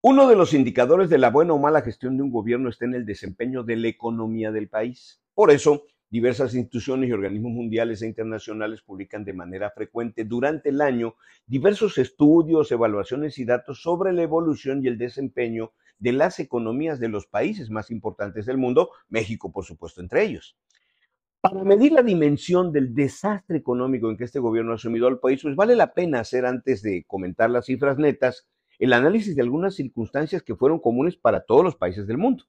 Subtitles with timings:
[0.00, 2.94] Uno de los indicadores de la buena o mala gestión de un gobierno está en
[2.94, 5.20] el desempeño de la economía del país.
[5.34, 10.82] Por eso, diversas instituciones y organismos mundiales e internacionales publican de manera frecuente durante el
[10.82, 11.16] año
[11.48, 17.08] diversos estudios, evaluaciones y datos sobre la evolución y el desempeño de las economías de
[17.08, 20.56] los países más importantes del mundo, México por supuesto entre ellos.
[21.40, 25.42] Para medir la dimensión del desastre económico en que este gobierno ha asumido al país,
[25.42, 28.46] pues vale la pena hacer antes de comentar las cifras netas,
[28.78, 32.44] el análisis de algunas circunstancias que fueron comunes para todos los países del mundo.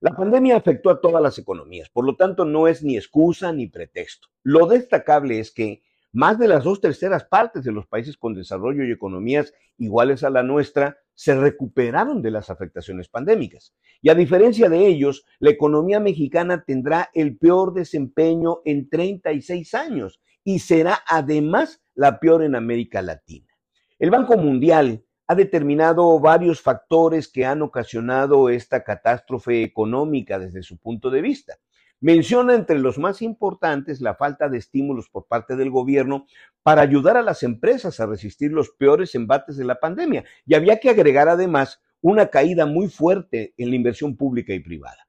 [0.00, 3.66] La pandemia afectó a todas las economías, por lo tanto no es ni excusa ni
[3.66, 4.28] pretexto.
[4.42, 5.82] Lo destacable es que
[6.12, 10.30] más de las dos terceras partes de los países con desarrollo y economías iguales a
[10.30, 13.74] la nuestra se recuperaron de las afectaciones pandémicas.
[14.00, 20.20] Y a diferencia de ellos, la economía mexicana tendrá el peor desempeño en 36 años
[20.44, 23.48] y será además la peor en América Latina.
[23.98, 30.78] El Banco Mundial ha determinado varios factores que han ocasionado esta catástrofe económica desde su
[30.78, 31.58] punto de vista.
[32.00, 36.26] Menciona entre los más importantes la falta de estímulos por parte del gobierno
[36.62, 40.24] para ayudar a las empresas a resistir los peores embates de la pandemia.
[40.46, 45.08] Y había que agregar además una caída muy fuerte en la inversión pública y privada.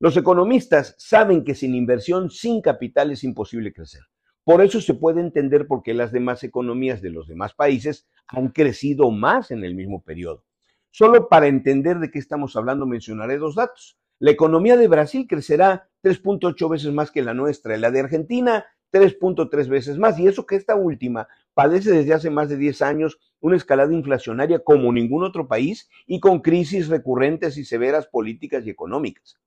[0.00, 4.02] Los economistas saben que sin inversión, sin capital es imposible crecer.
[4.48, 8.48] Por eso se puede entender por qué las demás economías de los demás países han
[8.48, 10.42] crecido más en el mismo periodo.
[10.90, 13.98] Solo para entender de qué estamos hablando mencionaré dos datos.
[14.18, 19.68] La economía de Brasil crecerá 3.8 veces más que la nuestra, la de Argentina 3.3
[19.68, 23.56] veces más, y eso que esta última padece desde hace más de 10 años una
[23.56, 29.38] escalada inflacionaria como ningún otro país y con crisis recurrentes y severas políticas y económicas.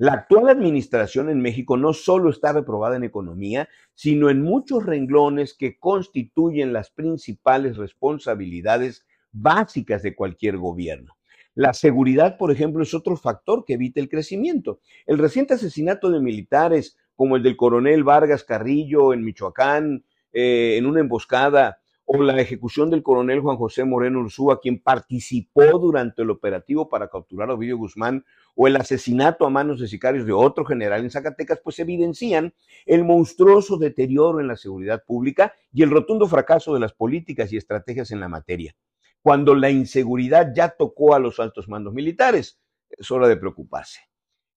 [0.00, 5.56] La actual administración en México no solo está reprobada en economía, sino en muchos renglones
[5.58, 11.16] que constituyen las principales responsabilidades básicas de cualquier gobierno.
[11.56, 14.78] La seguridad, por ejemplo, es otro factor que evita el crecimiento.
[15.04, 20.86] El reciente asesinato de militares, como el del coronel Vargas Carrillo en Michoacán, eh, en
[20.86, 21.80] una emboscada,
[22.10, 27.08] o la ejecución del coronel Juan José Moreno Ursúa, quien participó durante el operativo para
[27.08, 28.24] capturar a Ovidio Guzmán,
[28.60, 32.52] o el asesinato a manos de sicarios de otro general en Zacatecas, pues evidencian
[32.86, 37.56] el monstruoso deterioro en la seguridad pública y el rotundo fracaso de las políticas y
[37.56, 38.74] estrategias en la materia.
[39.22, 42.60] Cuando la inseguridad ya tocó a los altos mandos militares,
[42.90, 44.00] es hora de preocuparse.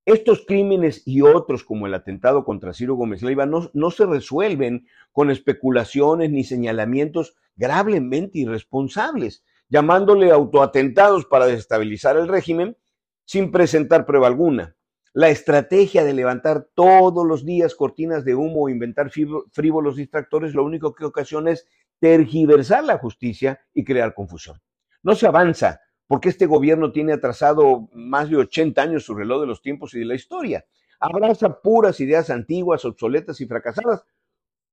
[0.03, 5.29] Estos crímenes y otros, como el atentado contra Ciro Gómez Leiva, no, se resuelven con
[5.29, 12.77] especulaciones ni señalamientos gravemente irresponsables, llamándole autoatentados para desestabilizar el régimen
[13.31, 14.75] sin presentar prueba alguna.
[15.13, 20.65] La estrategia de levantar todos los días cortinas de humo o inventar frívolos distractores lo
[20.65, 21.65] único que ocasiona es
[22.01, 24.59] tergiversar la justicia y crear confusión.
[25.01, 29.47] No se avanza porque este gobierno tiene atrasado más de 80 años su reloj de
[29.47, 30.65] los tiempos y de la historia.
[30.99, 34.03] Abraza puras ideas antiguas, obsoletas y fracasadas,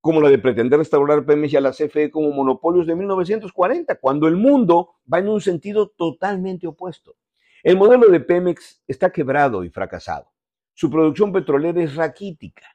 [0.01, 4.27] como la de pretender restaurar Pemex y a la CFE como monopolios de 1940, cuando
[4.27, 7.15] el mundo va en un sentido totalmente opuesto.
[7.61, 10.31] El modelo de Pemex está quebrado y fracasado.
[10.73, 12.65] Su producción petrolera es raquítica.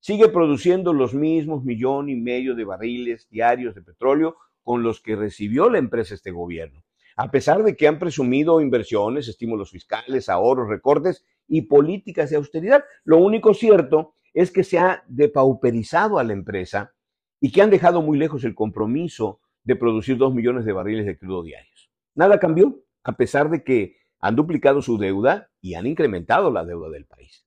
[0.00, 5.16] Sigue produciendo los mismos millón y medio de barriles diarios de petróleo con los que
[5.16, 6.84] recibió la empresa este gobierno,
[7.16, 12.84] a pesar de que han presumido inversiones, estímulos fiscales, ahorros, recortes y políticas de austeridad.
[13.04, 16.92] Lo único cierto es que se ha depauperizado a la empresa
[17.40, 21.16] y que han dejado muy lejos el compromiso de producir dos millones de barriles de
[21.16, 21.90] crudo diarios.
[22.14, 26.88] Nada cambió, a pesar de que han duplicado su deuda y han incrementado la deuda
[26.88, 27.46] del país.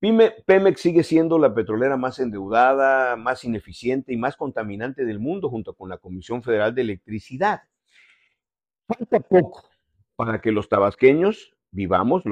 [0.00, 5.74] Pemex sigue siendo la petrolera más endeudada, más ineficiente y más contaminante del mundo junto
[5.74, 7.60] con la Comisión Federal de Electricidad.
[8.86, 9.68] Falta poco
[10.16, 12.22] para que los tabasqueños vivamos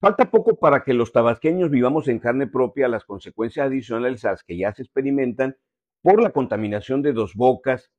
[0.00, 4.42] Falta poco para que los tabasqueños vivamos en carne propia las consecuencias adicionales a las
[4.42, 5.56] que ya se experimentan
[6.02, 7.92] por la contaminación de Dos Bocas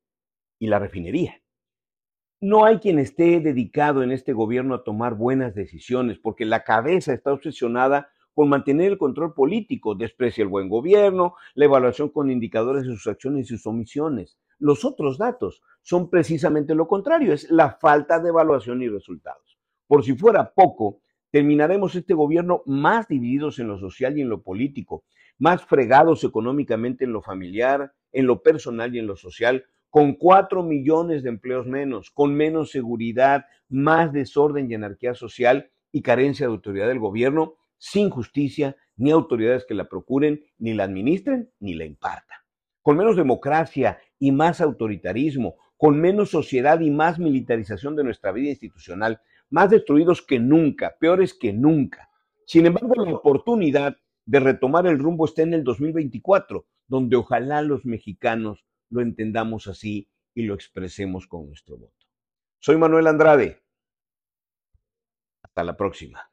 [0.60, 1.42] y la refinería.
[2.42, 7.12] No hay quien esté dedicado en este gobierno a tomar buenas decisiones porque la cabeza
[7.14, 12.84] está obsesionada con mantener el control político, desprecia el buen gobierno, la evaluación con indicadores
[12.84, 14.38] de sus acciones y sus omisiones.
[14.58, 19.60] Los otros datos son precisamente lo contrario, es la falta de evaluación y resultados.
[19.86, 24.44] Por si fuera poco, terminaremos este gobierno más divididos en lo social y en lo
[24.44, 25.04] político,
[25.40, 30.64] más fregados económicamente en lo familiar, en lo personal y en lo social, con cuatro
[30.64, 36.54] millones de empleos menos, con menos seguridad, más desorden y anarquía social y carencia de
[36.54, 41.86] autoridad del gobierno, sin justicia, ni autoridades que la procuren, ni la administren, ni la
[41.86, 42.38] impartan.
[42.82, 48.50] Con menos democracia y más autoritarismo, con menos sociedad y más militarización de nuestra vida
[48.50, 52.10] institucional, más destruidos que nunca, peores que nunca.
[52.46, 57.86] Sin embargo, la oportunidad de retomar el rumbo está en el 2024, donde ojalá los
[57.86, 62.06] mexicanos lo entendamos así y lo expresemos con nuestro voto.
[62.60, 63.64] Soy Manuel Andrade.
[65.44, 66.29] Hasta la próxima.